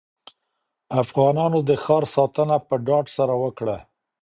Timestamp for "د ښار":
1.69-2.03